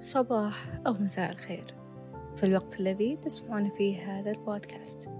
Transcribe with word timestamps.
صباح 0.00 0.54
أو 0.86 0.92
مساء 0.92 1.30
الخير 1.30 1.64
في 2.36 2.46
الوقت 2.46 2.80
الذي 2.80 3.16
تسمعون 3.16 3.70
فيه 3.70 4.20
هذا 4.20 4.30
البودكاست. 4.30 5.10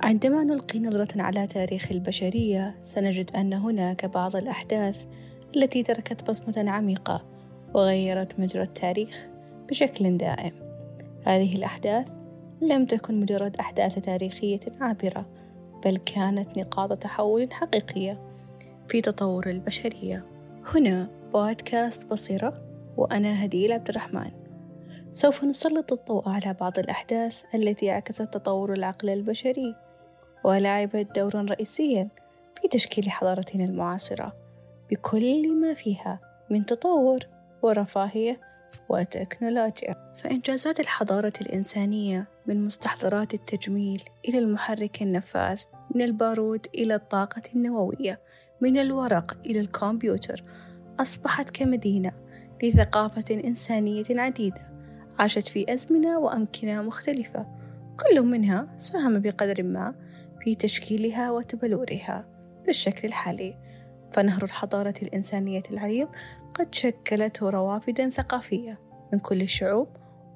عندما 0.00 0.44
نلقي 0.44 0.78
نظرة 0.80 1.22
على 1.22 1.46
تاريخ 1.46 1.92
البشرية 1.92 2.74
سنجد 2.82 3.36
أن 3.36 3.52
هناك 3.52 4.06
بعض 4.06 4.36
الأحداث 4.36 5.06
التي 5.56 5.82
تركت 5.82 6.30
بصمة 6.30 6.70
عميقة 6.70 7.24
وغيرت 7.74 8.40
مجرى 8.40 8.62
التاريخ 8.62 9.28
بشكل 9.68 10.16
دائم. 10.16 10.52
هذه 11.24 11.56
الأحداث 11.56 12.12
لم 12.60 12.84
تكن 12.86 13.20
مجرد 13.20 13.56
أحداث 13.56 13.98
تاريخية 13.98 14.60
عابرة 14.80 15.26
بل 15.84 15.96
كانت 15.96 16.58
نقاط 16.58 16.92
تحول 16.98 17.52
حقيقية 17.52 18.20
في 18.88 19.00
تطور 19.00 19.50
البشرية. 19.50 20.24
هنا 20.74 21.08
بودكاست 21.32 22.10
بصيرة. 22.10 22.73
وأنا 22.96 23.44
هديل 23.44 23.72
عبد 23.72 23.88
الرحمن. 23.88 24.30
سوف 25.12 25.44
نسلط 25.44 25.92
الضوء 25.92 26.28
على 26.28 26.54
بعض 26.60 26.78
الأحداث 26.78 27.42
التي 27.54 27.90
عكست 27.90 28.34
تطور 28.34 28.72
العقل 28.72 29.10
البشري 29.10 29.76
ولعبت 30.44 31.18
دورا 31.18 31.42
رئيسيا 31.42 32.08
في 32.62 32.68
تشكيل 32.68 33.10
حضارتنا 33.10 33.64
المعاصرة 33.64 34.36
بكل 34.90 35.54
ما 35.60 35.74
فيها 35.74 36.20
من 36.50 36.66
تطور 36.66 37.18
ورفاهية 37.62 38.40
وتكنولوجيا. 38.88 40.12
فإنجازات 40.14 40.80
الحضارة 40.80 41.32
الإنسانية 41.40 42.28
من 42.46 42.64
مستحضرات 42.64 43.34
التجميل 43.34 44.02
إلى 44.28 44.38
المحرك 44.38 45.02
النفاذ 45.02 45.62
من 45.94 46.02
البارود 46.02 46.66
إلى 46.74 46.94
الطاقة 46.94 47.42
النووية 47.54 48.20
من 48.60 48.78
الورق 48.78 49.38
إلى 49.46 49.60
الكمبيوتر 49.60 50.44
أصبحت 51.00 51.50
كمدينة 51.50 52.12
لثقافة 52.62 53.24
إنسانية 53.44 54.04
عديدة 54.10 54.74
عاشت 55.18 55.48
في 55.48 55.72
أزمنة 55.72 56.18
وأمكنة 56.18 56.82
مختلفة. 56.82 57.46
كل 58.00 58.22
منها 58.22 58.74
ساهم 58.76 59.18
بقدر 59.18 59.62
ما 59.62 59.94
في 60.40 60.54
تشكيلها 60.54 61.30
وتبلورها 61.30 62.26
بالشكل 62.66 63.08
الحالي. 63.08 63.56
فنهر 64.12 64.42
الحضارة 64.42 64.94
الإنسانية 65.02 65.62
العريض 65.70 66.08
قد 66.54 66.74
شكلته 66.74 67.50
روافدا 67.50 68.08
ثقافية 68.08 68.80
من 69.12 69.18
كل 69.18 69.42
الشعوب 69.42 69.88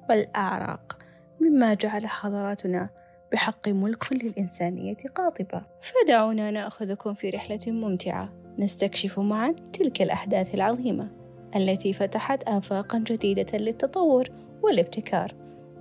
والأعراق 0.09 0.97
مما 1.41 1.73
جعل 1.73 2.07
حضاراتنا 2.07 2.89
بحق 3.31 3.67
ملك 3.67 4.13
للإنسانية 4.13 4.97
قاطبة. 5.15 5.65
فدعونا 5.81 6.51
نأخذكم 6.51 7.13
في 7.13 7.29
رحلة 7.29 7.59
ممتعة 7.67 8.33
نستكشف 8.59 9.19
معا 9.19 9.55
تلك 9.73 10.01
الأحداث 10.01 10.55
العظيمة. 10.55 11.11
التي 11.55 11.93
فتحت 11.93 12.43
آفاقا 12.43 13.03
جديدة 13.07 13.57
للتطور 13.57 14.29
والابتكار 14.63 15.31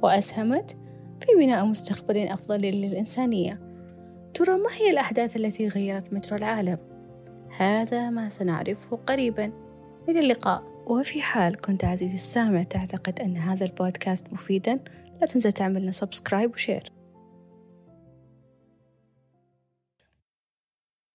وأسهمت 0.02 0.76
في 1.20 1.26
بناء 1.38 1.64
مستقبل 1.64 2.18
أفضل 2.18 2.58
للإنسانية. 2.58 3.60
ترى 4.34 4.56
ما 4.56 4.68
هي 4.80 4.90
الأحداث 4.90 5.36
التي 5.36 5.68
غيرت 5.68 6.12
مجرى 6.12 6.38
العالم؟ 6.38 6.78
هذا 7.56 8.10
ما 8.10 8.28
سنعرفه 8.28 8.96
قريبا. 8.96 9.52
إلى 10.08 10.18
اللقاء. 10.18 10.62
وفي 10.86 11.22
حال 11.22 11.60
كنت 11.60 11.84
عزيزي 11.84 12.14
السامع 12.14 12.62
تعتقد 12.62 13.20
أن 13.20 13.36
هذا 13.36 13.66
البودكاست 13.66 14.32
مفيدا. 14.32 14.78
لا 15.20 15.26
تنسى 15.26 15.52
تعملنا 15.52 15.92
subscribe 15.92 16.54
و 16.54 16.61
share 16.61 16.97